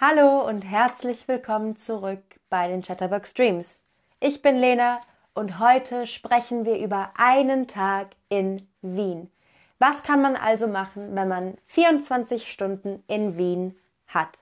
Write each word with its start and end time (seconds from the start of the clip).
Hallo 0.00 0.44
und 0.44 0.62
herzlich 0.62 1.28
willkommen 1.28 1.76
zurück 1.76 2.18
bei 2.50 2.66
den 2.66 2.82
Chatterbox 2.82 3.30
Streams. 3.30 3.78
Ich 4.18 4.42
bin 4.42 4.56
Lena 4.56 4.98
und 5.34 5.60
heute 5.60 6.08
sprechen 6.08 6.64
wir 6.64 6.78
über 6.78 7.12
einen 7.16 7.68
Tag 7.68 8.08
in 8.28 8.66
Wien. 8.82 9.30
Was 9.78 10.02
kann 10.02 10.20
man 10.20 10.34
also 10.34 10.66
machen, 10.66 11.14
wenn 11.14 11.28
man 11.28 11.56
24 11.66 12.50
Stunden 12.50 13.04
in 13.06 13.38
Wien 13.38 13.78
hat? 14.08 14.40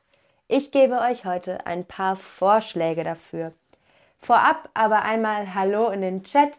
Ich 0.49 0.73
gebe 0.73 0.99
euch 0.99 1.27
heute 1.27 1.67
ein 1.67 1.85
paar 1.85 2.17
Vorschläge 2.17 3.05
dafür. 3.05 3.53
Vorab 4.21 4.71
aber 4.73 5.03
einmal 5.03 5.55
Hallo 5.55 5.91
in 5.91 6.01
den 6.01 6.25
Chat. 6.25 6.53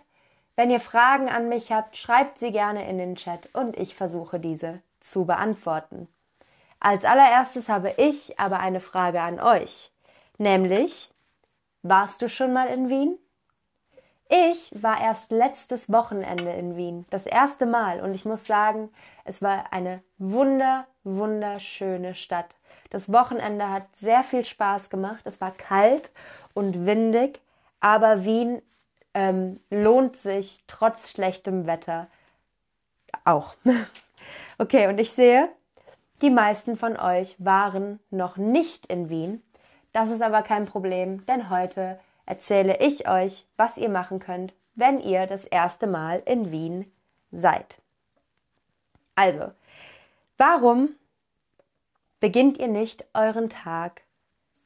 Wenn 0.55 0.69
ihr 0.69 0.79
Fragen 0.79 1.29
an 1.29 1.49
mich 1.49 1.71
habt, 1.71 1.97
schreibt 1.97 2.37
sie 2.37 2.51
gerne 2.51 2.87
in 2.87 2.99
den 2.99 3.15
Chat 3.15 3.49
und 3.55 3.75
ich 3.75 3.95
versuche 3.95 4.39
diese 4.39 4.83
zu 4.99 5.25
beantworten. 5.25 6.07
Als 6.83 7.05
allererstes 7.05 7.69
habe 7.69 7.93
ich 7.95 8.37
aber 8.37 8.59
eine 8.59 8.81
Frage 8.81 9.21
an 9.21 9.39
euch, 9.39 9.89
nämlich, 10.37 11.09
warst 11.81 12.21
du 12.21 12.27
schon 12.27 12.51
mal 12.51 12.67
in 12.67 12.89
Wien? 12.89 13.17
Ich 14.27 14.69
war 14.83 14.99
erst 14.99 15.31
letztes 15.31 15.89
Wochenende 15.89 16.51
in 16.51 16.75
Wien, 16.75 17.05
das 17.09 17.25
erste 17.25 17.65
Mal, 17.65 18.01
und 18.01 18.13
ich 18.13 18.25
muss 18.25 18.45
sagen, 18.45 18.89
es 19.23 19.41
war 19.41 19.71
eine 19.71 20.03
wunder, 20.17 20.85
wunderschöne 21.05 22.15
Stadt. 22.15 22.53
Das 22.89 23.09
Wochenende 23.09 23.69
hat 23.69 23.83
sehr 23.95 24.21
viel 24.21 24.43
Spaß 24.43 24.89
gemacht. 24.89 25.21
Es 25.23 25.39
war 25.39 25.51
kalt 25.51 26.11
und 26.53 26.85
windig, 26.85 27.39
aber 27.79 28.25
Wien 28.25 28.61
ähm, 29.13 29.61
lohnt 29.69 30.17
sich 30.17 30.65
trotz 30.67 31.11
schlechtem 31.11 31.65
Wetter 31.65 32.07
auch. 33.23 33.55
okay, 34.57 34.87
und 34.87 34.99
ich 34.99 35.13
sehe, 35.13 35.47
die 36.23 36.29
meisten 36.29 36.77
von 36.77 36.97
euch 36.97 37.35
waren 37.37 37.99
noch 38.09 38.37
nicht 38.37 38.85
in 38.85 39.09
Wien. 39.09 39.43
Das 39.91 40.09
ist 40.09 40.21
aber 40.21 40.41
kein 40.41 40.65
Problem, 40.65 41.25
denn 41.25 41.49
heute 41.49 41.99
erzähle 42.25 42.79
ich 42.79 43.09
euch, 43.09 43.45
was 43.57 43.77
ihr 43.77 43.89
machen 43.89 44.19
könnt, 44.19 44.53
wenn 44.73 45.01
ihr 45.01 45.27
das 45.27 45.43
erste 45.43 45.85
Mal 45.85 46.23
in 46.25 46.49
Wien 46.49 46.89
seid. 47.31 47.77
Also, 49.15 49.51
warum 50.37 50.95
beginnt 52.21 52.57
ihr 52.57 52.69
nicht 52.69 53.03
euren 53.13 53.49
Tag 53.49 54.01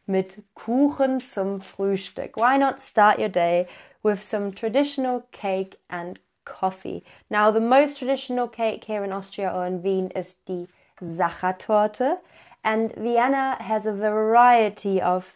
mit 0.06 0.44
Kuchen 0.54 1.22
zum 1.22 1.62
Frühstück? 1.62 2.38
Why 2.38 2.60
not 2.60 2.80
start 2.82 3.18
your 3.18 3.30
day 3.30 3.66
with 4.04 4.22
some 4.22 4.54
traditional 4.54 5.24
cake 5.32 5.80
and 5.88 6.20
coffee? 6.46 7.04
Now, 7.30 7.52
the 7.52 7.60
most 7.60 7.98
traditional 7.98 8.48
cake 8.48 8.86
here 8.86 9.04
in 9.04 9.12
Austria 9.12 9.52
or 9.52 9.66
in 9.66 9.84
Wien 9.84 10.12
is 10.12 10.38
the 10.46 10.68
Sachertorte, 11.02 12.20
and 12.64 12.94
Vienna 12.96 13.58
has 13.62 13.86
a 13.86 13.94
variety 13.94 15.02
of 15.02 15.36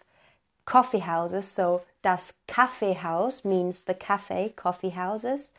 coffee 0.66 1.00
houses. 1.00 1.48
So 1.48 1.84
das 2.02 2.34
Kaffeehaus 2.48 3.46
means 3.46 3.82
the 3.82 3.94
cafe 3.94 4.54
coffee 4.56 4.90
houses. 4.90 5.50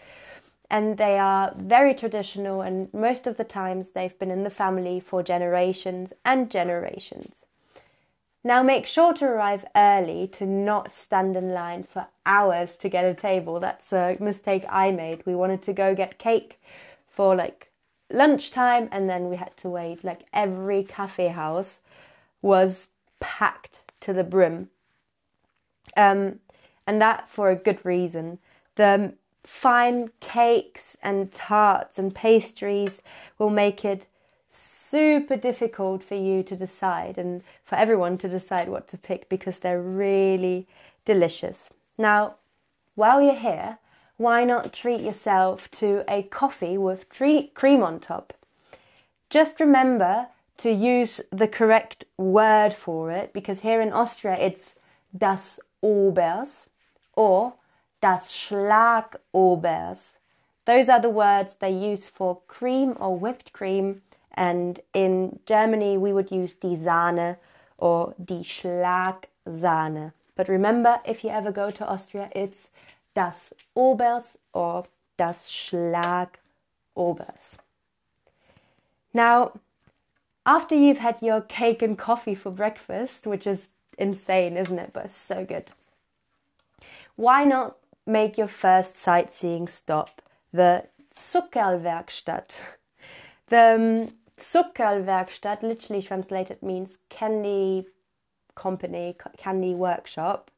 And 0.71 0.97
they 0.97 1.19
are 1.19 1.55
very 1.57 1.95
traditional, 1.95 2.63
and 2.63 2.93
most 2.95 3.27
of 3.27 3.37
the 3.37 3.45
times 3.45 3.91
they've 3.91 4.19
been 4.19 4.31
in 4.31 4.43
the 4.43 4.51
family 4.51 5.01
for 5.01 5.23
generations 5.23 6.13
and 6.25 6.51
generations. 6.51 7.35
Now 8.45 8.63
make 8.63 8.87
sure 8.87 9.13
to 9.15 9.25
arrive 9.25 9.65
early 9.77 10.27
to 10.29 10.47
not 10.47 10.93
stand 10.93 11.37
in 11.37 11.53
line 11.53 11.85
for 11.85 12.07
hours 12.27 12.77
to 12.79 12.89
get 12.89 13.05
a 13.05 13.15
table. 13.15 13.61
That's 13.61 13.93
a 13.93 14.17
mistake 14.19 14.65
I 14.69 14.91
made. 14.91 15.25
We 15.25 15.35
wanted 15.35 15.63
to 15.63 15.73
go 15.73 15.95
get 15.95 16.19
cake 16.19 16.61
for 17.09 17.37
like 17.37 17.72
lunchtime 18.13 18.89
and 18.93 19.09
then 19.09 19.29
we 19.29 19.37
had 19.37 19.57
to 19.59 19.69
wait. 19.69 20.05
Like 20.05 20.27
every 20.33 20.85
cafe 20.85 21.29
house 21.29 21.81
was 22.41 22.89
packed 23.21 23.83
to 24.01 24.13
the 24.13 24.25
brim 24.25 24.69
um, 25.97 26.41
and 26.87 27.01
that 27.01 27.29
for 27.29 27.51
a 27.51 27.57
good 27.57 27.85
reason. 27.85 28.39
The 28.77 29.15
fine 29.45 30.11
cakes 30.21 30.97
and 31.03 31.33
tarts 31.33 31.99
and 31.99 32.15
pastries 32.15 33.03
will 33.39 33.51
make 33.51 33.85
it 33.85 34.07
super 34.51 35.37
difficult 35.37 36.03
for 36.03 36.15
you 36.15 36.43
to 36.43 36.57
decide 36.57 37.19
and 37.19 37.43
for 37.65 37.77
everyone 37.77 38.19
to 38.19 38.29
decide 38.29 38.69
what 38.69 38.89
to 38.89 38.99
pick 38.99 39.29
because 39.29 39.59
they're 39.59 39.83
really 39.83 40.67
delicious. 41.05 41.71
Now, 41.99 42.37
while 42.95 43.23
you're 43.23 43.35
here, 43.35 43.79
why 44.23 44.45
not 44.45 44.73
treat 44.73 45.01
yourself 45.01 45.71
to 45.73 46.05
a 46.09 46.23
coffee 46.23 46.79
with 46.79 47.09
cream 47.09 47.83
on 47.83 48.01
top? 48.01 48.33
Just 49.29 49.61
remember 49.61 50.29
to 50.59 50.71
use 50.71 51.21
the 51.31 51.49
correct 51.49 52.05
word 52.17 52.73
for 52.73 53.11
it 53.11 53.33
because 53.33 53.61
here 53.61 53.81
in 53.81 53.93
Austria 53.93 54.37
it's 54.39 54.75
das 55.17 55.59
Obers 55.83 56.69
or 57.15 57.55
das 58.01 58.31
Schlagobers. 58.31 60.15
Those 60.65 60.89
are 60.89 61.01
the 61.01 61.11
words 61.11 61.57
they 61.59 61.73
use 61.73 62.07
for 62.07 62.41
cream 62.47 62.97
or 63.01 63.19
whipped 63.19 63.53
cream, 63.53 64.03
and 64.35 64.79
in 64.95 65.41
Germany 65.47 65.99
we 65.99 66.13
would 66.13 66.31
use 66.31 66.55
die 66.55 66.77
Sahne 66.77 67.37
or 67.79 68.15
die 68.25 68.45
Schlagsahne. 68.45 70.13
But 70.37 70.49
remember, 70.49 71.01
if 71.05 71.25
you 71.25 71.31
ever 71.31 71.51
go 71.51 71.71
to 71.71 71.87
Austria, 71.87 72.31
it's 72.33 72.69
das 73.15 73.53
Obers 73.77 74.37
or 74.53 74.85
das 75.17 75.51
Schlagobers. 75.51 77.57
Now, 79.15 79.53
after 80.45 80.75
you've 80.75 80.99
had 80.99 81.17
your 81.21 81.43
cake 81.43 81.83
and 81.83 81.99
coffee 81.99 82.35
for 82.35 82.51
breakfast, 82.51 83.27
which 83.27 83.47
is 83.47 83.69
insane, 83.99 84.57
isn't 84.57 84.79
it? 84.79 84.93
But 84.93 85.11
so 85.11 85.45
good. 85.45 85.71
Why 87.17 87.45
not 87.45 87.77
make 88.07 88.39
your 88.39 88.49
first 88.49 88.97
sightseeing 88.97 89.69
stop 89.69 90.23
the 90.53 90.85
Zuckerlwerkstatt? 91.15 92.51
The 93.49 93.75
um, 93.75 94.09
Zuckerlwerkstatt 94.41 95.63
literally 95.63 96.03
translated 96.03 96.63
means 96.63 96.97
candy 97.11 97.87
company, 98.55 99.17
candy 99.37 99.75
workshop. 99.75 100.51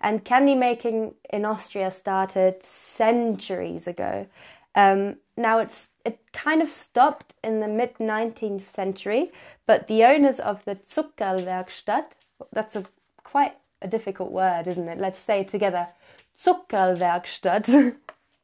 And 0.00 0.24
candy 0.24 0.54
making 0.54 1.14
in 1.30 1.44
Austria 1.44 1.90
started 1.90 2.64
centuries 2.64 3.86
ago. 3.86 4.26
Um, 4.74 5.16
now 5.36 5.58
it's 5.58 5.88
it 6.04 6.20
kind 6.32 6.62
of 6.62 6.72
stopped 6.72 7.34
in 7.44 7.60
the 7.60 7.68
mid 7.68 7.98
19th 7.98 8.72
century, 8.74 9.32
but 9.66 9.88
the 9.88 10.04
owners 10.04 10.40
of 10.40 10.64
the 10.64 10.76
Zuckerlwerkstatt, 10.76 12.12
that's 12.52 12.76
a 12.76 12.84
quite 13.22 13.56
a 13.82 13.88
difficult 13.88 14.30
word, 14.30 14.66
isn't 14.66 14.88
it? 14.88 14.98
Let's 14.98 15.18
say 15.18 15.40
it 15.40 15.48
together. 15.48 15.88
Zuckerlwerkstatt. 16.42 17.96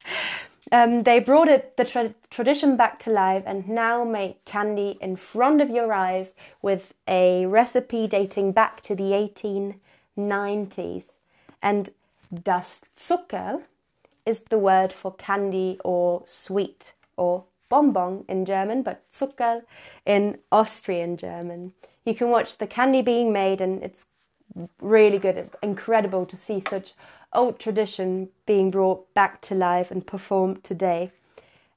um, 0.71 1.03
they 1.03 1.19
brought 1.19 1.47
it, 1.47 1.77
the 1.77 1.85
tra- 1.85 2.15
tradition 2.29 2.77
back 2.77 2.99
to 2.99 3.09
life 3.11 3.43
and 3.45 3.67
now 3.67 4.03
make 4.03 4.45
candy 4.45 4.97
in 5.01 5.15
front 5.15 5.61
of 5.61 5.69
your 5.69 5.93
eyes 5.93 6.31
with 6.61 6.93
a 7.07 7.45
recipe 7.45 8.07
dating 8.07 8.51
back 8.51 8.81
to 8.83 8.95
the 8.95 9.11
1890s. 10.17 11.05
And 11.61 11.89
das 12.43 12.81
Zucker 12.97 13.63
is 14.25 14.41
the 14.41 14.59
word 14.59 14.91
for 14.91 15.13
candy 15.13 15.79
or 15.83 16.23
sweet 16.25 16.93
or 17.15 17.45
bonbon 17.69 18.25
in 18.27 18.45
German, 18.45 18.83
but 18.83 19.03
Zuckerl 19.11 19.63
in 20.05 20.37
Austrian 20.51 21.17
German. 21.17 21.73
You 22.05 22.15
can 22.15 22.29
watch 22.29 22.57
the 22.57 22.67
candy 22.67 23.01
being 23.01 23.33
made, 23.33 23.61
and 23.61 23.83
it's 23.83 24.05
really 24.81 25.19
good, 25.19 25.49
incredible 25.61 26.25
to 26.25 26.37
see 26.37 26.63
such 26.69 26.93
old 27.33 27.59
tradition 27.59 28.29
being 28.45 28.71
brought 28.71 29.13
back 29.13 29.41
to 29.41 29.55
life 29.55 29.91
and 29.91 30.05
performed 30.05 30.63
today. 30.63 31.11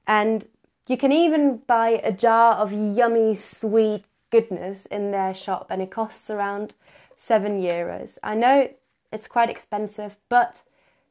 And 0.07 0.47
you 0.87 0.97
can 0.97 1.13
even 1.13 1.59
buy 1.67 2.01
a 2.03 2.13
jar 2.13 2.55
of 2.55 2.73
yummy, 2.73 3.37
sweet 3.37 4.05
goodness 4.31 4.87
in 4.87 5.11
their 5.11 5.35
shop, 5.35 5.67
and 5.71 5.83
it 5.83 5.91
costs 5.91 6.31
around 6.31 6.75
seven 7.19 7.61
euros. 7.61 8.19
I 8.23 8.35
know 8.35 8.69
it's 9.13 9.29
quite 9.29 9.51
expensive, 9.51 10.17
but 10.29 10.63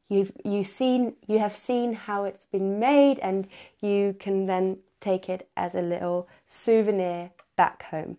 you've 0.07 0.31
you 0.43 0.63
seen 0.63 1.13
you 1.27 1.39
have 1.39 1.55
seen 1.55 1.93
how 1.93 2.23
it's 2.23 2.45
been 2.45 2.79
made, 2.79 3.19
and 3.19 3.47
you 3.81 4.15
can 4.19 4.45
then 4.45 4.77
take 5.01 5.29
it 5.29 5.47
as 5.55 5.75
a 5.75 5.81
little 5.81 6.27
souvenir 6.47 7.31
back 7.55 7.83
home. 7.83 8.17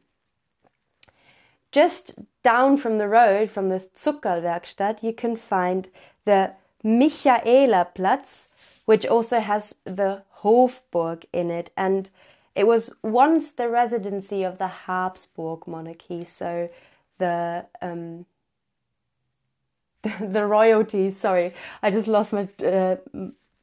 Just 1.72 2.14
down 2.42 2.76
from 2.76 2.98
the 2.98 3.08
road 3.08 3.50
from 3.50 3.68
the 3.68 3.86
Zuckerlwerkstatt, 3.96 5.02
you 5.02 5.12
can 5.12 5.36
find 5.36 5.88
the 6.24 6.52
Michaelerplatz, 6.84 8.48
which 8.86 9.06
also 9.06 9.40
has 9.40 9.74
the 9.84 10.22
Hofburg 10.42 11.24
in 11.32 11.50
it, 11.50 11.70
and 11.76 12.10
it 12.54 12.66
was 12.66 12.90
once 13.02 13.50
the 13.52 13.68
residency 13.68 14.42
of 14.42 14.58
the 14.58 14.66
Habsburg 14.66 15.66
monarchy, 15.66 16.24
so 16.24 16.68
the 17.18 17.66
um, 17.80 18.26
the 20.20 20.46
royalty. 20.46 21.12
Sorry, 21.12 21.54
I 21.82 21.90
just 21.90 22.08
lost 22.08 22.32
my 22.32 22.48
uh, 22.64 22.96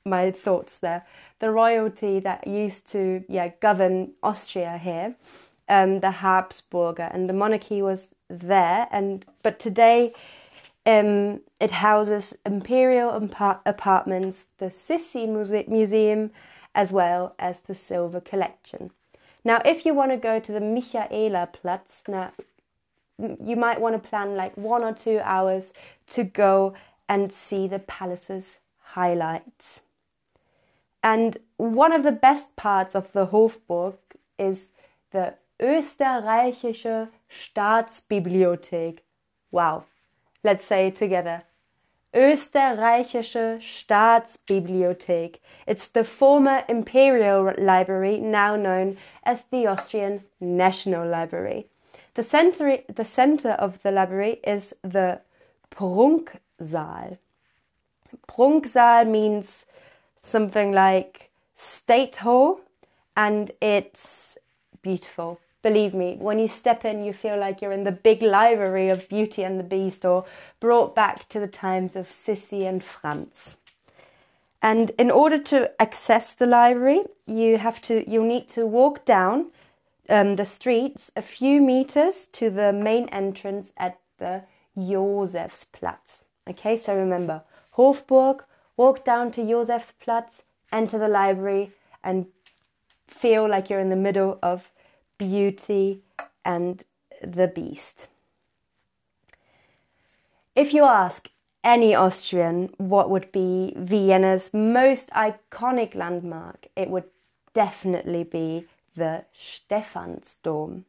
my 0.05 0.31
thoughts 0.31 0.79
there. 0.79 1.05
The 1.39 1.51
royalty 1.51 2.19
that 2.19 2.47
used 2.47 2.87
to 2.91 3.23
yeah 3.27 3.49
govern 3.59 4.13
Austria 4.23 4.77
here, 4.77 5.15
um, 5.69 5.99
the 5.99 6.11
Habsburger, 6.11 7.13
and 7.13 7.29
the 7.29 7.33
monarchy 7.33 7.81
was 7.81 8.07
there, 8.29 8.87
and 8.91 9.25
but 9.43 9.59
today 9.59 10.13
um, 10.85 11.41
it 11.59 11.71
houses 11.71 12.33
imperial 12.45 13.09
apartments, 13.65 14.45
the 14.57 14.67
Sissi 14.67 15.27
Muse- 15.27 15.67
Museum, 15.67 16.31
as 16.73 16.91
well 16.91 17.35
as 17.37 17.59
the 17.67 17.75
Silver 17.75 18.21
Collection. 18.21 18.91
Now, 19.43 19.61
if 19.65 19.85
you 19.85 19.93
want 19.93 20.11
to 20.11 20.17
go 20.17 20.39
to 20.39 20.51
the 20.51 20.59
Michaelerplatz, 20.59 22.07
now 22.07 22.31
you 23.19 23.55
might 23.55 23.81
want 23.81 24.01
to 24.01 24.09
plan 24.09 24.35
like 24.35 24.55
one 24.55 24.83
or 24.83 24.93
two 24.93 25.19
hours 25.23 25.71
to 26.11 26.23
go 26.23 26.73
and 27.09 27.33
see 27.33 27.67
the 27.67 27.79
palace's 27.79 28.57
highlights. 28.79 29.81
And 31.03 31.37
one 31.57 31.93
of 31.93 32.03
the 32.03 32.11
best 32.11 32.55
parts 32.55 32.95
of 32.95 33.11
the 33.13 33.27
Hofburg 33.27 33.97
is 34.37 34.69
the 35.11 35.35
Österreichische 35.59 37.09
Staatsbibliothek. 37.29 38.99
Wow. 39.51 39.85
Let's 40.43 40.65
say 40.65 40.87
it 40.87 40.95
together. 40.95 41.43
Österreichische 42.13 43.59
Staatsbibliothek. 43.61 45.39
It's 45.65 45.87
the 45.87 46.03
former 46.03 46.63
Imperial 46.67 47.53
Library, 47.57 48.19
now 48.19 48.55
known 48.55 48.97
as 49.23 49.43
the 49.51 49.67
Austrian 49.67 50.23
National 50.39 51.07
Library. 51.07 51.67
The 52.17 52.23
center, 52.23 52.79
the 52.91 53.05
center 53.05 53.51
of 53.51 53.79
the 53.83 53.91
library 53.91 54.39
is 54.43 54.73
the 54.81 55.21
Prunksaal. 55.69 57.19
Prunksaal 58.27 59.07
means 59.07 59.65
something 60.25 60.71
like 60.71 61.29
State 61.55 62.15
Hall, 62.15 62.61
and 63.15 63.51
it's 63.61 64.35
beautiful. 64.81 65.39
Believe 65.61 65.93
me, 65.93 66.15
when 66.17 66.39
you 66.39 66.47
step 66.47 66.85
in, 66.85 67.03
you 67.03 67.13
feel 67.13 67.37
like 67.37 67.61
you're 67.61 67.71
in 67.71 67.83
the 67.83 67.91
big 67.91 68.23
library 68.23 68.89
of 68.89 69.07
Beauty 69.07 69.43
and 69.43 69.59
the 69.59 69.63
Beast 69.63 70.03
or 70.03 70.25
brought 70.59 70.95
back 70.95 71.29
to 71.29 71.39
the 71.39 71.45
times 71.45 71.95
of 71.95 72.09
Sissi 72.09 72.67
and 72.67 72.83
Franz. 72.83 73.57
And 74.59 74.89
in 74.97 75.11
order 75.11 75.37
to 75.37 75.79
access 75.79 76.33
the 76.33 76.47
library, 76.47 77.03
you 77.27 77.59
have 77.59 77.79
to 77.83 78.09
you'll 78.09 78.25
need 78.25 78.49
to 78.49 78.65
walk 78.65 79.05
down 79.05 79.51
um, 80.09 80.35
the 80.35 80.45
streets 80.45 81.11
a 81.15 81.21
few 81.21 81.61
meters 81.61 82.27
to 82.33 82.49
the 82.49 82.71
main 82.71 83.09
entrance 83.09 83.71
at 83.77 83.99
the 84.17 84.43
Josefsplatz. 84.77 86.23
Okay, 86.49 86.79
so 86.79 86.95
remember 86.95 87.43
Hofburg, 87.77 88.41
walk 88.75 89.03
down 89.03 89.31
to 89.33 89.41
Josefsplatz, 89.41 90.43
enter 90.71 90.97
the 90.97 91.07
library, 91.07 91.71
and 92.03 92.27
feel 93.07 93.49
like 93.49 93.69
you're 93.69 93.79
in 93.79 93.89
the 93.89 93.95
middle 93.95 94.39
of 94.41 94.71
Beauty 95.17 96.01
and 96.45 96.83
the 97.21 97.47
Beast. 97.47 98.07
If 100.55 100.73
you 100.73 100.85
ask 100.85 101.29
any 101.63 101.93
Austrian 101.93 102.73
what 102.77 103.09
would 103.09 103.31
be 103.31 103.73
Vienna's 103.75 104.51
most 104.53 105.09
iconic 105.09 105.95
landmark, 105.95 106.67
it 106.75 106.89
would 106.89 107.05
definitely 107.53 108.23
be 108.23 108.65
the 108.97 109.23
Stephansdom. 109.39 110.85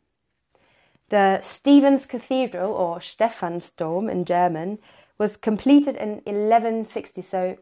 The 1.10 1.40
Stephen's 1.42 2.04
Cathedral, 2.04 2.72
or 2.72 3.00
Stephansdom 3.00 4.10
in 4.10 4.24
German, 4.24 4.78
was 5.16 5.36
completed 5.36 5.96
in 5.96 6.20
1160, 6.24 7.22
so 7.22 7.56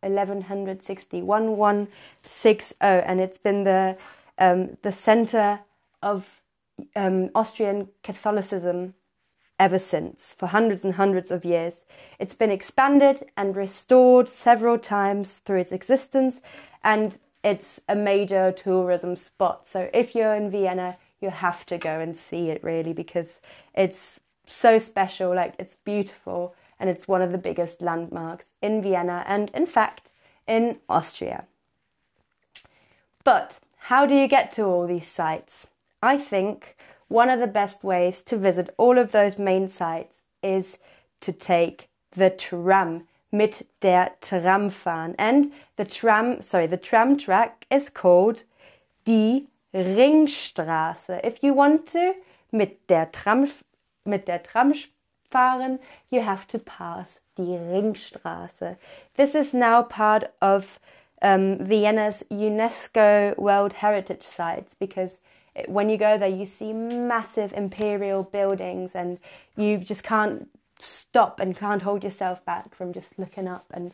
1160, 0.00 1.22
1160, 1.22 2.76
and 2.80 3.20
it's 3.20 3.38
been 3.38 3.64
the, 3.64 3.96
um, 4.38 4.76
the 4.82 4.90
center 4.92 5.60
of 6.02 6.42
um, 6.96 7.30
Austrian 7.34 7.88
Catholicism 8.02 8.94
ever 9.58 9.78
since, 9.78 10.34
for 10.36 10.46
hundreds 10.48 10.82
and 10.84 10.94
hundreds 10.94 11.30
of 11.30 11.44
years. 11.44 11.82
It's 12.18 12.34
been 12.34 12.50
expanded 12.50 13.30
and 13.36 13.54
restored 13.54 14.28
several 14.28 14.76
times 14.76 15.34
through 15.34 15.60
its 15.60 15.70
existence, 15.70 16.40
and 16.82 17.16
it's 17.42 17.80
a 17.88 17.94
major 17.94 18.52
tourism 18.52 19.16
spot. 19.16 19.68
So 19.68 19.90
if 19.92 20.14
you're 20.14 20.34
in 20.34 20.50
Vienna, 20.50 20.96
you 21.20 21.30
have 21.30 21.64
to 21.66 21.78
go 21.78 22.00
and 22.00 22.16
see 22.16 22.50
it 22.50 22.62
really 22.62 22.92
because 22.92 23.40
it's 23.74 24.20
so 24.46 24.78
special, 24.78 25.34
like 25.34 25.54
it's 25.58 25.76
beautiful, 25.76 26.54
and 26.78 26.90
it's 26.90 27.06
one 27.06 27.22
of 27.22 27.32
the 27.32 27.38
biggest 27.38 27.80
landmarks 27.80 28.46
in 28.60 28.82
Vienna 28.82 29.24
and, 29.26 29.50
in 29.54 29.66
fact, 29.66 30.10
in 30.46 30.78
Austria. 30.88 31.44
But 33.24 33.60
how 33.76 34.04
do 34.06 34.14
you 34.14 34.26
get 34.26 34.52
to 34.52 34.64
all 34.64 34.86
these 34.86 35.08
sites? 35.08 35.68
I 36.02 36.18
think 36.18 36.76
one 37.08 37.30
of 37.30 37.40
the 37.40 37.46
best 37.46 37.84
ways 37.84 38.22
to 38.22 38.36
visit 38.36 38.74
all 38.78 38.98
of 38.98 39.12
those 39.12 39.38
main 39.38 39.68
sites 39.68 40.22
is 40.42 40.78
to 41.20 41.32
take 41.32 41.88
the 42.16 42.30
tram 42.30 43.06
mit 43.32 43.66
der 43.82 44.12
Tram 44.20 44.70
fahren. 44.70 45.14
And 45.18 45.52
the 45.76 45.84
tram, 45.84 46.40
sorry, 46.42 46.68
the 46.68 46.80
tram 46.80 47.18
track 47.18 47.66
is 47.70 47.92
called 47.92 48.44
die 49.04 49.48
Ringstraße. 49.74 51.24
If 51.24 51.42
you 51.42 51.54
want 51.54 51.86
to 51.92 52.14
mit 52.52 52.88
der 52.88 53.10
Tram, 53.10 53.48
mit 54.04 54.28
der 54.28 54.42
Tram 54.42 54.74
fahren, 55.30 55.80
you 56.10 56.20
have 56.20 56.46
to 56.48 56.58
pass 56.58 57.20
die 57.36 57.56
Ringstraße. 57.56 58.76
This 59.16 59.34
is 59.34 59.54
now 59.54 59.82
part 59.82 60.30
of 60.40 60.78
um, 61.22 61.58
Vienna's 61.58 62.22
UNESCO 62.30 63.36
World 63.38 63.72
Heritage 63.72 64.24
Sites 64.24 64.74
because 64.78 65.18
when 65.66 65.88
you 65.88 65.96
go 65.96 66.18
there, 66.18 66.28
you 66.28 66.46
see 66.46 66.72
massive 66.72 67.52
imperial 67.52 68.22
buildings, 68.22 68.92
and 68.94 69.18
you 69.56 69.78
just 69.78 70.02
can't 70.02 70.48
stop 70.82 71.40
and 71.40 71.56
can't 71.56 71.82
hold 71.82 72.04
yourself 72.04 72.44
back 72.44 72.74
from 72.74 72.92
just 72.92 73.18
looking 73.18 73.48
up 73.48 73.66
and 73.72 73.92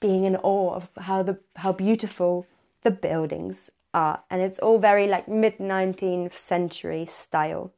being 0.00 0.24
in 0.24 0.36
awe 0.36 0.74
of 0.74 0.88
how 0.98 1.22
the 1.22 1.38
how 1.56 1.72
beautiful 1.72 2.46
the 2.82 2.90
buildings 2.90 3.70
are. 3.92 4.20
And 4.30 4.40
it's 4.40 4.58
all 4.58 4.78
very 4.78 5.06
like 5.06 5.28
mid 5.28 5.58
19th 5.58 6.34
century 6.34 7.08
style. 7.12 7.72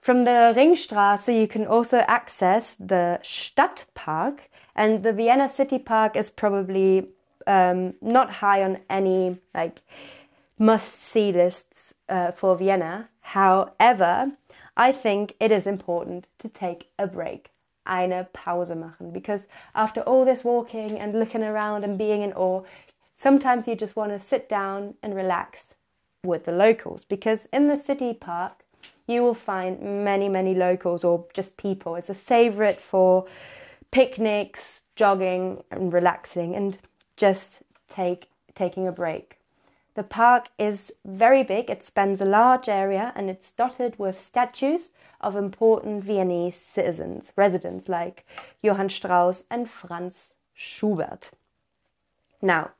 From 0.00 0.24
the 0.24 0.52
Ringstraße, 0.56 1.40
you 1.40 1.46
can 1.46 1.64
also 1.64 1.98
access 2.08 2.74
the 2.74 3.20
Stadtpark, 3.22 4.38
and 4.74 5.04
the 5.04 5.12
Vienna 5.12 5.48
City 5.48 5.78
Park 5.78 6.16
is 6.16 6.28
probably 6.28 7.08
um, 7.46 7.94
not 8.00 8.30
high 8.30 8.64
on 8.64 8.78
any 8.90 9.38
like 9.54 9.80
must 10.58 11.00
see 11.00 11.30
lists 11.32 11.92
uh, 12.08 12.32
for 12.32 12.56
Vienna. 12.56 13.08
However, 13.20 14.32
I 14.76 14.92
think 14.92 15.34
it 15.38 15.52
is 15.52 15.66
important 15.66 16.26
to 16.38 16.48
take 16.48 16.88
a 16.98 17.06
break, 17.06 17.50
eine 17.86 18.26
Pause 18.32 18.74
machen, 18.74 19.12
because 19.12 19.46
after 19.74 20.00
all 20.02 20.24
this 20.24 20.44
walking 20.44 20.98
and 20.98 21.18
looking 21.18 21.42
around 21.42 21.84
and 21.84 21.98
being 21.98 22.22
in 22.22 22.32
awe, 22.32 22.62
sometimes 23.16 23.66
you 23.68 23.74
just 23.74 23.96
want 23.96 24.12
to 24.12 24.26
sit 24.26 24.48
down 24.48 24.94
and 25.02 25.14
relax 25.14 25.74
with 26.24 26.44
the 26.44 26.52
locals. 26.52 27.04
Because 27.04 27.46
in 27.52 27.68
the 27.68 27.76
city 27.76 28.14
park, 28.14 28.64
you 29.06 29.22
will 29.22 29.34
find 29.34 30.04
many, 30.04 30.28
many 30.28 30.54
locals 30.54 31.04
or 31.04 31.26
just 31.34 31.56
people. 31.56 31.96
It's 31.96 32.08
a 32.08 32.14
favorite 32.14 32.80
for 32.80 33.26
picnics, 33.90 34.80
jogging, 34.96 35.62
and 35.70 35.92
relaxing, 35.92 36.54
and 36.54 36.78
just 37.16 37.62
take 37.88 38.28
taking 38.54 38.86
a 38.86 38.92
break. 38.92 39.38
The 39.94 40.02
park 40.02 40.48
is 40.58 40.90
very 41.04 41.42
big, 41.42 41.68
it 41.68 41.84
spans 41.84 42.20
a 42.20 42.24
large 42.24 42.68
area 42.68 43.12
and 43.14 43.28
it's 43.28 43.52
dotted 43.52 43.98
with 43.98 44.20
statues 44.20 44.88
of 45.20 45.36
important 45.36 46.04
Viennese 46.04 46.56
citizens, 46.56 47.32
residents 47.36 47.88
like 47.88 48.24
Johann 48.62 48.88
Strauss 48.88 49.44
and 49.50 49.68
Franz 49.68 50.34
Schubert. 50.54 51.30
Now, 52.40 52.70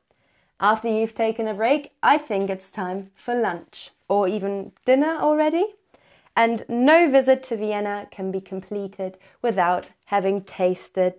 after 0.59 0.89
you've 0.89 1.15
taken 1.15 1.47
a 1.47 1.55
break, 1.55 1.93
I 2.03 2.19
think 2.19 2.49
it's 2.49 2.71
time 2.71 3.11
for 3.15 3.35
lunch 3.35 3.91
or 4.09 4.27
even 4.29 4.73
dinner 4.87 5.17
already. 5.21 5.67
And 6.35 6.65
no 6.69 7.11
visit 7.11 7.43
to 7.45 7.57
Vienna 7.57 8.07
can 8.11 8.31
be 8.31 8.41
completed 8.41 9.19
without 9.43 9.89
having 10.05 10.43
tasted 10.43 11.15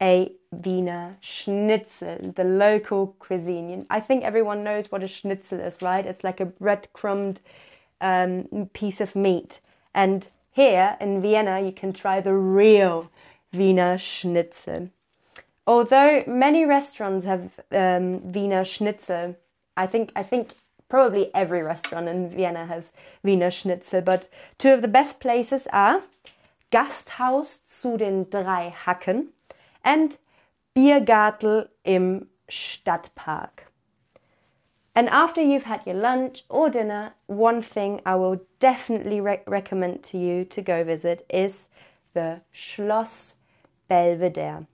a 0.00 0.32
Wiener 0.50 1.16
Schnitzel, 1.20 2.32
the 2.34 2.44
local 2.44 3.16
cuisine. 3.18 3.86
I 3.90 4.00
think 4.00 4.24
everyone 4.24 4.64
knows 4.64 4.90
what 4.90 5.02
a 5.02 5.08
schnitzel 5.08 5.60
is, 5.60 5.82
right? 5.82 6.06
It's 6.06 6.24
like 6.24 6.40
a 6.40 6.46
breadcrumbed 6.46 7.40
um, 8.00 8.70
piece 8.72 9.00
of 9.00 9.16
meat. 9.16 9.60
And 9.94 10.26
here 10.52 10.96
in 11.00 11.20
Vienna, 11.20 11.60
you 11.60 11.72
can 11.72 11.92
try 11.92 12.20
the 12.20 12.34
real 12.34 13.10
Wiener 13.52 13.98
Schnitzel. 13.98 14.90
Although 15.66 16.24
many 16.26 16.64
restaurants 16.64 17.24
have 17.24 17.50
um, 17.72 18.32
Wiener 18.32 18.64
Schnitzel, 18.64 19.36
I 19.76 19.86
think 19.86 20.12
I 20.16 20.22
think 20.22 20.52
probably 20.88 21.30
every 21.34 21.62
restaurant 21.62 22.08
in 22.08 22.30
Vienna 22.30 22.66
has 22.66 22.92
Wiener 23.22 23.50
Schnitzel, 23.50 24.00
but 24.00 24.28
two 24.58 24.72
of 24.72 24.82
the 24.82 24.88
best 24.88 25.20
places 25.20 25.66
are 25.72 26.02
Gasthaus 26.72 27.60
zu 27.68 27.96
den 27.96 28.24
drei 28.30 28.74
Hacken 28.84 29.28
and 29.88 30.18
Biergartel 30.74 31.70
im 31.82 32.28
Stadtpark. 32.50 33.72
And 34.94 35.08
after 35.08 35.40
you've 35.40 35.64
had 35.64 35.86
your 35.86 35.96
lunch 35.96 36.44
or 36.50 36.68
dinner, 36.68 37.14
one 37.26 37.62
thing 37.62 38.02
I 38.04 38.16
will 38.16 38.40
definitely 38.60 39.20
re- 39.20 39.40
recommend 39.46 40.02
to 40.10 40.18
you 40.18 40.44
to 40.44 40.60
go 40.60 40.84
visit 40.84 41.24
is 41.30 41.68
the 42.12 42.42
Schloss 42.52 43.32
Belvedere. 43.88 44.66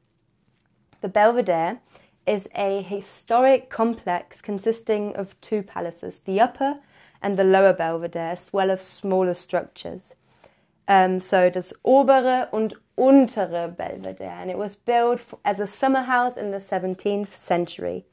The 1.00 1.08
Belvedere 1.08 1.78
is 2.26 2.48
a 2.56 2.82
historic 2.82 3.70
complex 3.70 4.40
consisting 4.40 5.14
of 5.14 5.40
two 5.40 5.62
palaces, 5.62 6.20
the 6.24 6.40
upper 6.40 6.80
and 7.22 7.36
the 7.38 7.44
lower 7.44 7.72
Belvedere, 7.72 8.32
as 8.32 8.52
well 8.52 8.70
as 8.70 8.82
smaller 8.82 9.34
structures. 9.34 10.14
Um, 10.88 11.20
so 11.20 11.50
das 11.50 11.72
obere 11.84 12.48
und 12.50 12.74
untere 12.98 13.76
Belvedere, 13.76 14.40
and 14.40 14.50
it 14.50 14.58
was 14.58 14.74
built 14.74 15.20
as 15.44 15.60
a 15.60 15.66
summer 15.66 16.02
house 16.02 16.36
in 16.36 16.50
the 16.50 16.58
17th 16.58 17.34
century. 17.34 18.04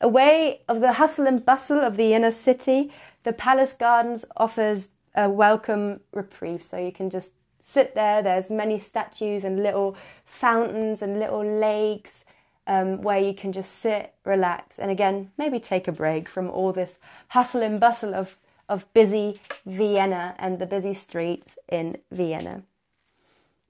Away 0.00 0.62
of 0.68 0.80
the 0.80 0.94
hustle 0.94 1.26
and 1.26 1.44
bustle 1.44 1.80
of 1.80 1.96
the 1.96 2.12
inner 2.12 2.32
city, 2.32 2.92
the 3.22 3.32
palace 3.32 3.72
gardens 3.72 4.24
offers 4.36 4.88
a 5.14 5.28
welcome 5.28 6.00
reprieve. 6.12 6.64
So 6.64 6.76
you 6.76 6.92
can 6.92 7.10
just 7.10 7.32
sit 7.66 7.94
there. 7.94 8.22
There's 8.22 8.50
many 8.50 8.78
statues 8.78 9.44
and 9.44 9.62
little 9.62 9.96
fountains 10.24 11.02
and 11.02 11.18
little 11.18 11.44
lakes 11.44 12.24
um, 12.66 13.02
where 13.02 13.18
you 13.18 13.34
can 13.34 13.52
just 13.52 13.72
sit, 13.80 14.14
relax, 14.24 14.78
and 14.78 14.90
again 14.90 15.30
maybe 15.36 15.58
take 15.58 15.88
a 15.88 15.92
break 15.92 16.28
from 16.28 16.48
all 16.48 16.72
this 16.72 16.98
hustle 17.28 17.62
and 17.62 17.80
bustle 17.80 18.14
of 18.14 18.36
of 18.68 18.90
busy 18.94 19.40
Vienna 19.66 20.34
and 20.38 20.58
the 20.58 20.66
busy 20.66 20.94
streets 20.94 21.58
in 21.68 21.98
Vienna. 22.10 22.62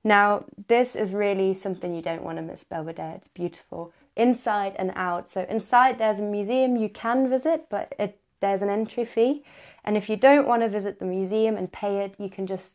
Now, 0.05 0.41
this 0.69 0.97
is 0.97 1.13
really 1.13 1.55
something 1.55 1.95
you 1.95 2.03
don't 2.03 2.25
want 2.25 2.39
to 2.39 2.43
miss, 2.43 2.65
Belvedere. 2.65 3.15
It's 3.17 3.29
beautiful 3.29 3.93
inside 4.17 4.75
and 4.79 4.93
out. 4.95 5.31
So 5.31 5.47
inside 5.49 5.99
there's 5.99 6.19
a 6.19 6.23
museum 6.23 6.77
you 6.77 6.89
can 6.89 7.31
visit, 7.31 7.67
but 7.71 7.95
it, 7.99 8.19
there's 8.41 8.63
an 8.63 8.69
entry 8.69 9.05
fee. 9.05 9.45
And 9.85 9.97
if 9.97 10.09
you 10.09 10.17
don't 10.17 10.47
want 10.47 10.63
to 10.63 10.69
visit 10.69 10.99
the 10.99 11.05
museum 11.05 11.57
and 11.57 11.73
pay 11.73 12.01
it, 12.01 12.15
you 12.19 12.29
can 12.29 12.47
just 12.47 12.73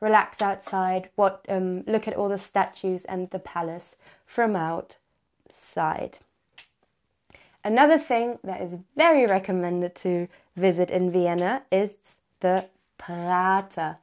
relax 0.00 0.42
outside, 0.42 1.08
what, 1.14 1.44
um, 1.48 1.84
look 1.86 2.08
at 2.08 2.14
all 2.14 2.28
the 2.28 2.38
statues 2.38 3.04
and 3.04 3.30
the 3.30 3.38
palace 3.38 3.92
from 4.26 4.56
outside. 4.56 6.18
Another 7.64 7.98
thing 7.98 8.38
that 8.42 8.60
is 8.60 8.76
very 8.96 9.24
recommended 9.24 9.94
to 9.96 10.26
visit 10.56 10.90
in 10.90 11.12
Vienna 11.12 11.62
is 11.70 11.92
the 12.40 12.66
Prater. 12.98 13.98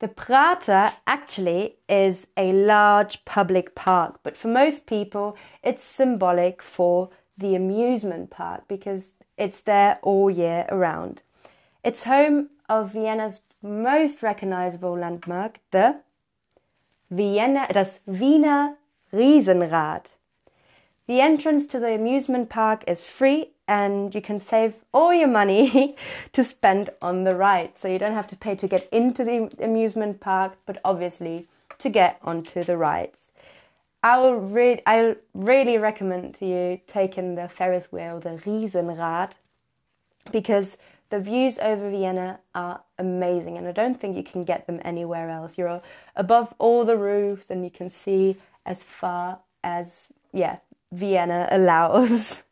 The 0.00 0.08
Prater 0.08 0.92
actually 1.06 1.76
is 1.88 2.26
a 2.36 2.52
large 2.52 3.24
public 3.24 3.74
park, 3.74 4.20
but 4.22 4.36
for 4.36 4.48
most 4.48 4.86
people, 4.86 5.36
it's 5.62 5.84
symbolic 5.84 6.62
for 6.62 7.10
the 7.38 7.54
amusement 7.54 8.30
park 8.30 8.64
because 8.68 9.14
it's 9.38 9.60
there 9.60 9.98
all 10.02 10.30
year 10.30 10.66
around. 10.68 11.22
It's 11.84 12.04
home 12.04 12.50
of 12.68 12.92
Vienna's 12.92 13.40
most 13.62 14.22
recognizable 14.22 14.98
landmark, 14.98 15.60
the 15.70 16.00
Vienna, 17.10 17.66
das 17.72 18.00
Wiener 18.06 18.76
Riesenrad. 19.12 20.06
The 21.06 21.20
entrance 21.20 21.66
to 21.68 21.78
the 21.78 21.94
amusement 21.94 22.48
park 22.48 22.82
is 22.86 23.02
free 23.02 23.53
and 23.66 24.14
you 24.14 24.20
can 24.20 24.40
save 24.40 24.74
all 24.92 25.12
your 25.12 25.28
money 25.28 25.96
to 26.32 26.44
spend 26.44 26.90
on 27.00 27.24
the 27.24 27.34
ride. 27.34 27.72
So 27.80 27.88
you 27.88 27.98
don't 27.98 28.14
have 28.14 28.28
to 28.28 28.36
pay 28.36 28.54
to 28.56 28.68
get 28.68 28.88
into 28.92 29.24
the 29.24 29.50
amusement 29.62 30.20
park, 30.20 30.56
but 30.66 30.80
obviously 30.84 31.48
to 31.78 31.88
get 31.88 32.18
onto 32.22 32.62
the 32.62 32.76
rides. 32.76 33.30
I 34.02 34.18
will 34.18 34.36
re- 34.36 34.82
I 34.86 35.16
really 35.32 35.78
recommend 35.78 36.34
to 36.34 36.46
you 36.46 36.80
taking 36.86 37.36
the 37.36 37.48
Ferris 37.48 37.90
wheel, 37.90 38.20
the 38.20 38.36
Riesenrad, 38.44 39.32
because 40.30 40.76
the 41.08 41.20
views 41.20 41.58
over 41.58 41.90
Vienna 41.90 42.40
are 42.54 42.82
amazing, 42.98 43.56
and 43.56 43.66
I 43.66 43.72
don't 43.72 43.98
think 43.98 44.16
you 44.16 44.22
can 44.22 44.42
get 44.42 44.66
them 44.66 44.80
anywhere 44.84 45.30
else. 45.30 45.56
You're 45.56 45.80
above 46.16 46.52
all 46.58 46.84
the 46.84 46.98
roofs, 46.98 47.46
and 47.48 47.64
you 47.64 47.70
can 47.70 47.88
see 47.88 48.36
as 48.66 48.82
far 48.82 49.38
as 49.62 50.08
yeah 50.32 50.58
Vienna 50.92 51.48
allows. 51.50 52.42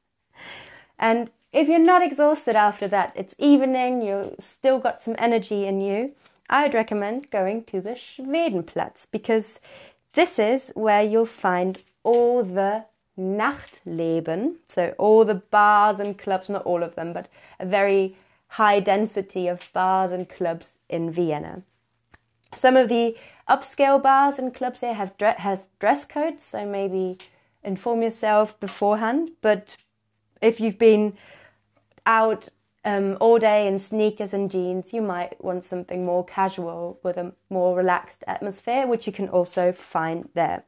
And 1.02 1.32
if 1.52 1.68
you're 1.68 1.80
not 1.80 2.00
exhausted 2.00 2.54
after 2.54 2.86
that, 2.86 3.12
it's 3.16 3.34
evening, 3.36 4.02
you've 4.02 4.36
still 4.38 4.78
got 4.78 5.02
some 5.02 5.16
energy 5.18 5.66
in 5.66 5.80
you, 5.80 6.12
I 6.48 6.62
would 6.62 6.74
recommend 6.74 7.30
going 7.30 7.64
to 7.64 7.80
the 7.80 7.96
Schwedenplatz 7.96 9.08
because 9.10 9.58
this 10.14 10.38
is 10.38 10.70
where 10.74 11.02
you'll 11.02 11.26
find 11.26 11.82
all 12.04 12.44
the 12.44 12.84
Nachtleben, 13.18 14.56
so 14.68 14.94
all 14.96 15.24
the 15.24 15.34
bars 15.34 15.98
and 15.98 16.16
clubs, 16.16 16.48
not 16.48 16.62
all 16.62 16.84
of 16.84 16.94
them, 16.94 17.12
but 17.12 17.28
a 17.58 17.66
very 17.66 18.16
high 18.46 18.78
density 18.78 19.48
of 19.48 19.68
bars 19.72 20.12
and 20.12 20.28
clubs 20.28 20.76
in 20.88 21.10
Vienna. 21.10 21.62
Some 22.54 22.76
of 22.76 22.88
the 22.88 23.16
upscale 23.48 24.00
bars 24.00 24.38
and 24.38 24.54
clubs 24.54 24.80
here 24.80 24.94
have, 24.94 25.16
dre- 25.18 25.34
have 25.38 25.62
dress 25.80 26.04
codes, 26.04 26.44
so 26.44 26.64
maybe 26.64 27.18
inform 27.64 28.02
yourself 28.02 28.58
beforehand, 28.60 29.32
but 29.40 29.76
if 30.42 30.60
you've 30.60 30.78
been 30.78 31.16
out 32.04 32.48
um, 32.84 33.16
all 33.20 33.38
day 33.38 33.66
in 33.66 33.78
sneakers 33.78 34.34
and 34.34 34.50
jeans, 34.50 34.92
you 34.92 35.00
might 35.00 35.42
want 35.42 35.64
something 35.64 36.04
more 36.04 36.24
casual 36.24 36.98
with 37.02 37.16
a 37.16 37.32
more 37.48 37.76
relaxed 37.76 38.24
atmosphere, 38.26 38.86
which 38.86 39.06
you 39.06 39.12
can 39.12 39.28
also 39.28 39.72
find 39.72 40.28
there. 40.34 40.64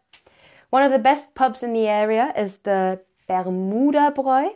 One 0.71 0.83
of 0.83 0.93
the 0.93 0.99
best 0.99 1.35
pubs 1.35 1.63
in 1.63 1.73
the 1.73 1.89
area 1.89 2.33
is 2.37 2.59
the 2.59 3.01
Bermuda 3.27 4.13
Bräu, 4.17 4.51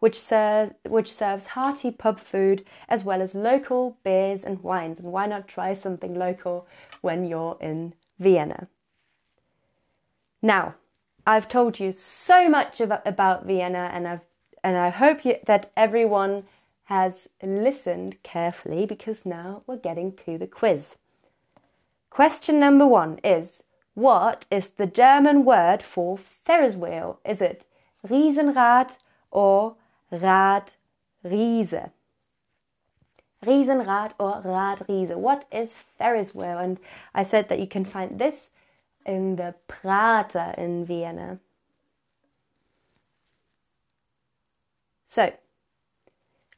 which, 0.00 0.20
ser- 0.20 0.74
which 0.88 1.12
serves 1.12 1.46
hearty 1.46 1.90
pub 1.90 2.18
food 2.18 2.64
as 2.88 3.04
well 3.04 3.22
as 3.22 3.34
local 3.34 3.98
beers 4.02 4.42
and 4.42 4.62
wines. 4.62 4.98
And 4.98 5.12
why 5.12 5.26
not 5.26 5.46
try 5.46 5.74
something 5.74 6.14
local 6.14 6.66
when 7.02 7.24
you're 7.24 7.56
in 7.60 7.94
Vienna? 8.18 8.68
Now, 10.40 10.74
I've 11.26 11.48
told 11.48 11.78
you 11.78 11.92
so 11.92 12.48
much 12.48 12.80
about, 12.80 13.06
about 13.06 13.46
Vienna 13.46 13.90
and 13.92 14.08
I've 14.08 14.22
and 14.64 14.76
I 14.76 14.90
hope 14.90 15.24
you, 15.24 15.36
that 15.46 15.70
everyone 15.76 16.44
has 16.84 17.28
listened 17.42 18.22
carefully 18.22 18.86
because 18.86 19.24
now 19.24 19.62
we're 19.66 19.76
getting 19.76 20.12
to 20.12 20.38
the 20.38 20.46
quiz. 20.46 20.96
Question 22.10 22.60
number 22.60 22.86
one 22.86 23.18
is 23.24 23.62
What 23.94 24.44
is 24.50 24.70
the 24.70 24.86
German 24.86 25.44
word 25.44 25.82
for 25.82 26.18
Ferris 26.18 26.76
wheel? 26.76 27.18
Is 27.24 27.40
it 27.40 27.64
Riesenrad 28.06 28.90
or 29.30 29.76
Radriese? 30.12 31.90
Riesenrad 33.44 34.12
or 34.18 34.42
Radriese? 34.44 35.16
What 35.16 35.46
is 35.50 35.74
Ferris 35.98 36.34
wheel? 36.34 36.58
And 36.58 36.78
I 37.14 37.22
said 37.22 37.48
that 37.48 37.58
you 37.58 37.66
can 37.66 37.84
find 37.84 38.18
this 38.18 38.50
in 39.04 39.36
the 39.36 39.54
Prater 39.66 40.54
in 40.58 40.84
Vienna. 40.84 41.38
So, 45.14 45.30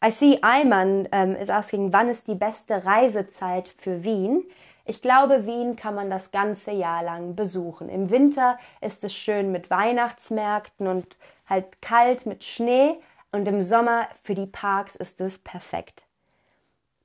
I 0.01 0.11
see 0.11 0.39
Ayman 0.41 1.09
um, 1.13 1.35
is 1.35 1.51
asking, 1.51 1.93
wann 1.93 2.09
ist 2.09 2.29
die 2.29 2.37
beste 2.37 2.85
Reisezeit 2.85 3.67
für 3.67 4.05
Wien? 4.05 4.45
Ich 4.85 5.03
glaube, 5.03 5.45
Wien 5.45 5.75
kann 5.75 5.97
man 5.97 6.09
das 6.09 6.31
ganze 6.31 6.71
Jahr 6.71 7.03
lang 7.03 7.35
besuchen. 7.35 7.89
Im 7.89 8.11
Winter 8.11 8.61
ist 8.81 9.03
es 9.03 9.13
schön 9.13 9.51
mit 9.51 9.71
Weihnachtsmärkten 9.71 10.87
und 10.87 11.17
halt 11.49 11.83
kalt 11.83 12.27
mit 12.27 12.45
Schnee 12.45 12.95
und 13.33 13.49
im 13.49 13.61
Sommer 13.61 14.07
für 14.23 14.37
die 14.37 14.47
Parks 14.47 14.95
ist 14.95 15.21
es 15.21 15.37
perfekt. 15.39 16.05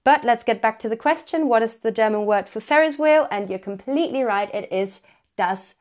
But 0.03 0.21
let's 0.21 0.45
get 0.45 0.61
back 0.61 0.77
to 0.81 0.87
the 0.87 0.97
question. 0.97 1.49
What 1.49 1.63
is 1.63 1.79
the 1.81 1.91
German 1.91 2.27
word 2.27 2.47
for 2.47 2.61
Ferris 2.61 2.99
wheel? 2.99 3.25
And 3.31 3.49
you're 3.49 3.57
completely 3.57 4.23
right. 4.23 4.53
It 4.53 4.71
is 4.71 5.01
das 5.35 5.73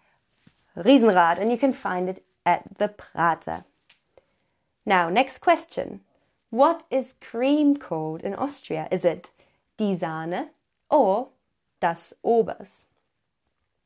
Riesenrad 0.75 1.39
and 1.39 1.51
you 1.51 1.59
can 1.59 1.75
find 1.75 2.09
it 2.09 2.25
at 2.47 2.63
the 2.79 2.89
Prater. 2.89 3.67
Now, 4.89 5.11
next 5.11 5.43
question. 5.43 6.01
What 6.49 6.83
is 6.91 7.13
cream 7.21 7.77
called 7.77 8.23
in 8.23 8.35
Austria? 8.35 8.89
Is 8.91 9.05
it 9.05 9.29
die 9.77 9.95
Sahne 9.95 10.49
or 10.89 11.29
das 11.79 12.15
Obers? 12.25 12.87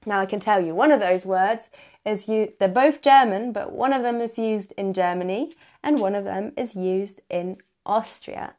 Now 0.07 0.21
I 0.21 0.27
can 0.27 0.39
tell 0.39 0.65
you 0.65 0.77
one 0.77 0.93
of 0.93 1.01
those 1.01 1.27
words 1.27 1.71
is 2.07 2.29
you 2.29 2.53
they're 2.61 2.69
both 2.69 3.03
German, 3.03 3.51
but 3.51 3.73
one 3.73 3.93
of 3.93 4.03
them 4.03 4.21
is 4.21 4.39
used 4.39 4.75
in 4.79 4.95
Germany 4.95 5.57
and 5.83 5.99
one 5.99 6.15
of 6.15 6.23
them 6.23 6.53
is 6.57 6.77
used 6.77 7.21
in 7.29 7.57
Austria. 7.85 8.55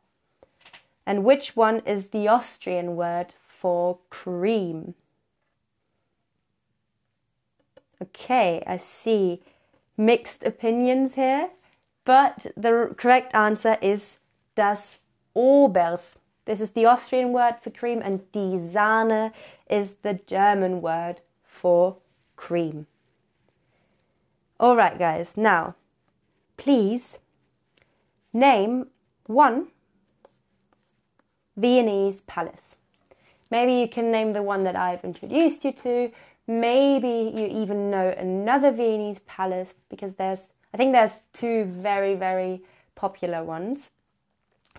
And 1.05 1.23
which 1.23 1.55
one 1.55 1.79
is 1.85 2.07
the 2.07 2.27
Austrian 2.27 2.97
word 2.97 3.33
for 3.47 3.99
cream? 4.09 4.95
Okay, 8.01 8.61
I 8.67 8.79
see 8.79 9.41
mixed 9.95 10.43
opinions 10.43 11.13
here. 11.13 11.51
But 12.05 12.47
the 12.57 12.93
correct 12.97 13.33
answer 13.33 13.77
is 13.81 14.17
das 14.55 14.99
Obers. 15.35 16.17
This 16.45 16.59
is 16.59 16.71
the 16.71 16.85
Austrian 16.85 17.31
word 17.31 17.55
for 17.61 17.69
cream, 17.69 18.01
and 18.03 18.29
die 18.31 18.59
Sahne 18.59 19.31
is 19.69 19.95
the 20.01 20.19
German 20.27 20.81
word 20.81 21.21
for 21.43 21.97
cream. 22.35 22.87
All 24.59 24.75
right, 24.75 24.97
guys, 24.99 25.33
now 25.35 25.75
please 26.57 27.19
name 28.33 28.87
one 29.27 29.67
Viennese 31.55 32.21
palace. 32.21 32.75
Maybe 33.49 33.73
you 33.73 33.87
can 33.87 34.11
name 34.11 34.33
the 34.33 34.43
one 34.43 34.63
that 34.63 34.75
I've 34.75 35.03
introduced 35.03 35.63
you 35.63 35.71
to. 35.71 36.11
Maybe 36.47 37.31
you 37.35 37.45
even 37.47 37.89
know 37.89 38.09
another 38.17 38.71
Viennese 38.71 39.19
palace 39.27 39.73
because 39.89 40.15
there's, 40.15 40.49
I 40.73 40.77
think 40.77 40.91
there's 40.91 41.19
two 41.33 41.65
very, 41.65 42.15
very 42.15 42.63
popular 42.95 43.43
ones. 43.43 43.91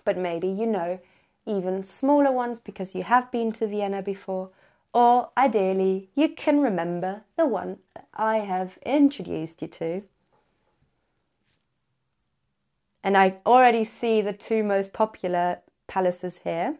But 0.03 0.17
maybe 0.17 0.47
you 0.47 0.65
know 0.65 0.99
even 1.45 1.83
smaller 1.83 2.31
ones 2.31 2.59
because 2.59 2.95
you 2.95 3.03
have 3.03 3.31
been 3.31 3.51
to 3.53 3.67
Vienna 3.67 4.01
before. 4.01 4.49
Or 4.93 5.29
ideally, 5.37 6.09
you 6.15 6.29
can 6.29 6.61
remember 6.61 7.21
the 7.37 7.45
one 7.45 7.79
I 8.13 8.37
have 8.37 8.77
introduced 8.85 9.61
you 9.61 9.67
to. 9.67 10.03
And 13.03 13.15
I 13.17 13.35
already 13.45 13.85
see 13.85 14.21
the 14.21 14.33
two 14.33 14.63
most 14.63 14.93
popular 14.93 15.59
palaces 15.87 16.39
here. 16.43 16.77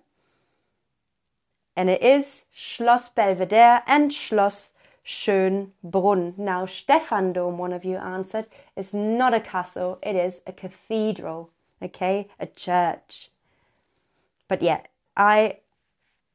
And 1.75 1.89
it 1.89 2.01
is 2.01 2.43
Schloss 2.51 3.13
Belvedere 3.13 3.84
and 3.86 4.12
Schloss 4.12 4.69
Schönbrunn. 5.05 6.38
Now, 6.38 6.65
Stephansdom, 6.65 7.57
one 7.57 7.74
of 7.74 7.85
you 7.85 7.97
answered, 7.97 8.47
is 8.75 8.93
not 8.93 9.33
a 9.33 9.39
castle, 9.39 10.00
it 10.01 10.15
is 10.15 10.41
a 10.47 10.51
cathedral, 10.51 11.51
okay, 11.81 12.27
a 12.39 12.47
church. 12.47 13.29
But 14.47 14.62
yeah, 14.62 14.81
I 15.15 15.57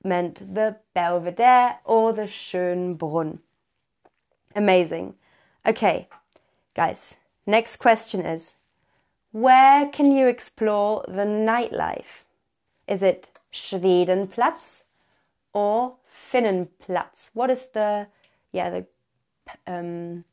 meant 0.05 0.55
the 0.55 0.77
Belvedere 0.95 1.79
or 1.85 2.13
the 2.13 2.23
Schönbrunn. 2.23 3.39
Amazing. 4.55 5.15
Okay, 5.67 6.09
guys, 6.75 7.17
next 7.47 7.77
question 7.77 8.25
is 8.25 8.55
where 9.33 9.87
can 9.89 10.13
you 10.13 10.27
explore 10.27 11.05
the 11.07 11.25
nightlife? 11.25 12.25
Is 12.89 13.03
it 13.03 13.29
Schwedenplatz 13.53 14.83
or 15.53 15.97
Finnenplatz? 16.33 17.31
What 17.35 17.51
is 17.51 17.67
the 17.67 18.09
yeah 18.53 18.71
the 18.71 18.87
um, 19.67 20.25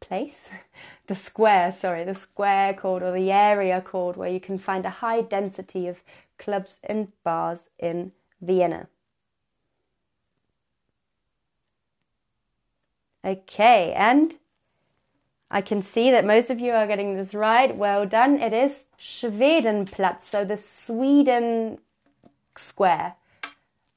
place, 0.00 0.42
the 1.06 1.14
square? 1.14 1.72
Sorry, 1.72 2.04
the 2.04 2.14
square 2.14 2.74
called 2.74 3.02
or 3.02 3.12
the 3.12 3.30
area 3.30 3.80
called 3.80 4.16
where 4.16 4.30
you 4.30 4.40
can 4.40 4.58
find 4.58 4.84
a 4.84 4.90
high 4.90 5.22
density 5.22 5.88
of 5.88 5.98
clubs 6.38 6.78
and 6.84 7.08
bars 7.24 7.60
in 7.78 8.12
Vienna. 8.40 8.88
Okay, 13.24 13.92
and 13.96 14.34
I 15.50 15.60
can 15.60 15.82
see 15.82 16.10
that 16.10 16.24
most 16.24 16.50
of 16.50 16.58
you 16.58 16.72
are 16.72 16.86
getting 16.86 17.14
this 17.14 17.34
right. 17.34 17.74
Well 17.76 18.04
done. 18.04 18.40
It 18.40 18.52
is 18.52 18.86
Schwedenplatz, 18.98 20.22
so 20.22 20.44
the 20.44 20.56
Sweden 20.56 21.78
square. 22.56 23.14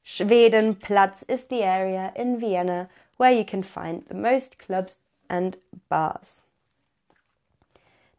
Schwedenplatz 0.06 1.24
is 1.28 1.46
the 1.46 1.64
area 1.64 2.14
in 2.16 2.40
Vienna 2.40 2.90
where 3.18 3.32
you 3.32 3.46
can 3.46 3.64
find 3.64 4.04
the 4.08 4.14
most 4.14 4.60
clubs 4.60 4.98
and 5.30 5.58
bars. 5.90 6.42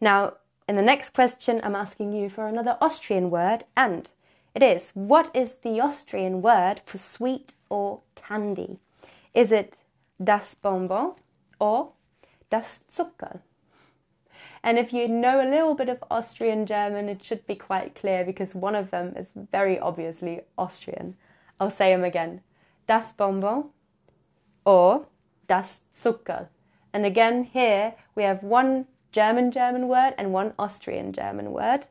Now, 0.00 0.34
in 0.68 0.76
the 0.76 0.82
next 0.82 1.10
question, 1.14 1.60
I'm 1.62 1.76
asking 1.76 2.12
you 2.12 2.28
for 2.28 2.48
another 2.48 2.76
Austrian 2.80 3.30
word, 3.30 3.64
and 3.76 4.10
it 4.54 4.62
is 4.62 4.90
what 4.94 5.30
is 5.34 5.56
the 5.56 5.80
Austrian 5.80 6.42
word 6.42 6.80
for 6.84 6.98
sweet 6.98 7.54
or 7.68 8.00
candy? 8.16 8.78
Is 9.32 9.52
it 9.52 9.78
das 10.22 10.54
Bonbon 10.54 11.14
or 11.58 11.92
das 12.50 12.80
Zuckerl. 12.92 13.40
And 14.62 14.78
if 14.78 14.92
you 14.92 15.06
know 15.06 15.40
a 15.40 15.48
little 15.48 15.74
bit 15.74 15.88
of 15.88 16.02
Austrian 16.10 16.66
German, 16.66 17.08
it 17.08 17.22
should 17.22 17.46
be 17.46 17.54
quite 17.54 17.94
clear 17.94 18.24
because 18.24 18.54
one 18.54 18.74
of 18.74 18.90
them 18.90 19.14
is 19.16 19.28
very 19.52 19.78
obviously 19.78 20.40
Austrian. 20.58 21.16
I'll 21.60 21.70
say 21.70 21.92
them 21.92 22.04
again. 22.04 22.40
Das 22.86 23.12
Bonbon 23.12 23.70
or 24.64 25.06
das 25.48 25.80
Zuckerl. 25.98 26.48
And 26.92 27.04
again, 27.04 27.44
here 27.44 27.94
we 28.14 28.22
have 28.22 28.42
one 28.42 28.86
German 29.12 29.50
German 29.50 29.88
word 29.88 30.14
and 30.18 30.32
one 30.32 30.52
Austrian 30.58 31.12
German 31.12 31.52
word. 31.52 31.86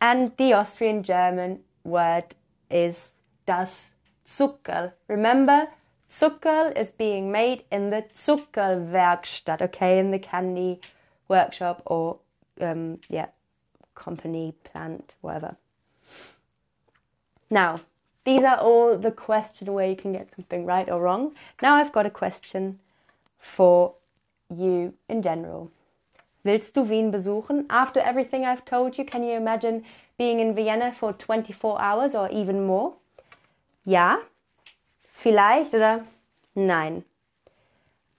And 0.00 0.32
the 0.36 0.54
Austrian 0.54 1.02
German 1.02 1.60
word 1.84 2.34
is 2.70 3.12
das 3.46 3.90
Zuckerl. 4.26 4.92
Remember, 5.08 5.68
Zuckerl 6.10 6.76
is 6.76 6.90
being 6.90 7.30
made 7.30 7.64
in 7.70 7.90
the 7.90 8.04
Zuckerlwerkstatt, 8.14 9.60
okay, 9.60 9.98
in 9.98 10.10
the 10.10 10.18
candy 10.18 10.80
workshop 11.28 11.82
or, 11.86 12.18
um, 12.60 12.98
yeah, 13.08 13.28
company, 13.94 14.54
plant, 14.64 15.14
whatever. 15.20 15.56
Now, 17.50 17.80
these 18.24 18.42
are 18.42 18.58
all 18.58 18.98
the 18.98 19.10
question 19.10 19.72
where 19.72 19.88
you 19.88 19.96
can 19.96 20.12
get 20.12 20.28
something 20.34 20.66
right 20.66 20.88
or 20.88 21.00
wrong. 21.00 21.32
Now 21.62 21.76
I've 21.76 21.92
got 21.92 22.06
a 22.06 22.10
question 22.10 22.78
for 23.38 23.94
you 24.48 24.94
in 25.08 25.22
general. 25.22 25.70
Willst 26.44 26.74
du 26.74 26.82
Wien 26.82 27.10
besuchen? 27.10 27.66
After 27.68 28.00
everything 28.00 28.44
I've 28.44 28.64
told 28.64 28.96
you, 28.96 29.04
can 29.04 29.22
you 29.22 29.36
imagine 29.36 29.84
being 30.18 30.40
in 30.40 30.54
Vienna 30.54 30.92
for 30.92 31.12
24 31.12 31.80
hours 31.80 32.14
or 32.14 32.30
even 32.30 32.66
more? 32.66 32.94
Ja, 33.84 34.18
Vielleicht 35.20 35.74
oder 35.74 36.00
nein. 36.54 37.04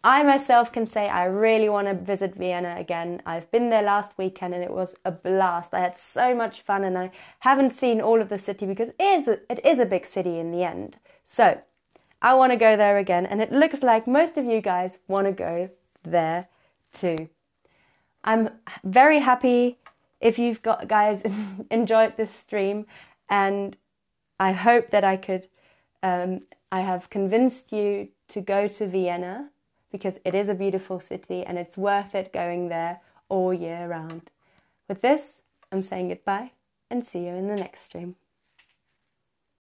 I 0.04 0.24
myself 0.24 0.72
can 0.72 0.88
say 0.88 1.10
I 1.10 1.26
really 1.26 1.70
want 1.70 1.88
to 1.88 1.94
visit 1.94 2.36
Vienna 2.36 2.76
again. 2.78 3.22
I've 3.26 3.52
been 3.52 3.70
there 3.70 3.84
last 3.84 4.12
weekend 4.18 4.56
and 4.56 4.64
it 4.64 4.72
was 4.72 4.96
a 5.06 5.12
blast. 5.12 5.74
I 5.74 5.82
had 5.82 6.00
so 6.00 6.34
much 6.34 6.62
fun 6.62 6.84
and 6.84 6.98
I 6.98 7.12
haven't 7.40 7.76
seen 7.76 8.02
all 8.02 8.20
of 8.20 8.30
the 8.30 8.40
city 8.40 8.66
because 8.66 8.90
it 8.90 9.04
is 9.04 9.28
a, 9.28 9.40
it 9.52 9.64
is 9.64 9.80
a 9.80 9.86
big 9.86 10.08
city 10.08 10.40
in 10.40 10.52
the 10.52 10.64
end. 10.64 10.98
So, 11.26 11.62
I 12.24 12.34
want 12.36 12.52
to 12.52 12.58
go 12.58 12.78
there 12.78 12.98
again 12.98 13.26
and 13.26 13.42
it 13.42 13.52
looks 13.52 13.82
like 13.84 14.08
most 14.08 14.38
of 14.38 14.46
you 14.46 14.62
guys 14.62 14.98
want 15.08 15.26
to 15.26 15.34
go 15.34 15.70
there 16.04 16.48
too. 16.94 17.30
I'm 18.24 18.50
very 18.84 19.20
happy 19.20 19.78
if 20.20 20.38
you've 20.38 20.62
got 20.62 20.88
guys 20.88 21.24
enjoyed 21.72 22.18
this 22.18 22.34
stream 22.34 22.86
and 23.30 23.76
I 24.40 24.52
hope 24.52 24.92
that 24.92 25.04
I 25.04 25.18
could 25.18 25.48
um, 26.04 26.42
I 26.72 26.82
have 26.82 27.10
convinced 27.10 27.72
you 27.72 28.10
to 28.30 28.42
go 28.42 28.68
to 28.68 28.88
Vienna 28.88 29.50
because 29.92 30.16
it 30.24 30.34
is 30.34 30.50
a 30.50 30.54
beautiful 30.54 31.00
city 31.00 31.44
and 31.46 31.58
it's 31.58 31.78
worth 31.78 32.16
it 32.16 32.34
going 32.34 32.70
there 32.70 33.02
all 33.30 33.54
year 33.54 33.88
round. 33.88 34.30
With 34.88 35.02
this, 35.02 35.42
I'm 35.72 35.84
saying 35.84 36.10
goodbye 36.10 36.52
and 36.90 37.06
see 37.06 37.20
you 37.20 37.34
in 37.36 37.48
the 37.48 37.56
next 37.56 37.86
stream. 37.86 38.16